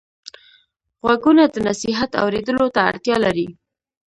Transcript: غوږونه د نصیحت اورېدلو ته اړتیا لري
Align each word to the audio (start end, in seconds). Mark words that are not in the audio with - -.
غوږونه 1.03 1.43
د 1.53 1.55
نصیحت 1.67 2.11
اورېدلو 2.21 2.65
ته 2.75 2.81
اړتیا 2.89 3.15
لري 3.25 3.47